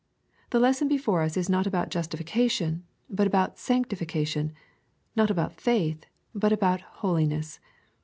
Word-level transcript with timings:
The 0.49 0.59
lesson 0.59 0.87
before 0.87 1.21
us 1.21 1.37
is 1.37 1.47
not 1.47 1.67
about 1.67 1.89
justification, 1.91 2.83
but 3.07 3.27
about 3.27 3.59
sanctification,— 3.59 4.51
not 5.15 5.29
about 5.29 5.61
faith, 5.61 6.07
but 6.33 6.51
about 6.51 6.81
holiness. 7.05 7.59